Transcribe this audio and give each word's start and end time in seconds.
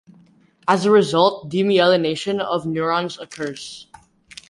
As 0.67 0.83
a 0.83 0.89
result, 0.89 1.51
demyelination 1.51 2.39
of 2.41 2.65
neurons 2.65 3.19
occurs. 3.19 3.85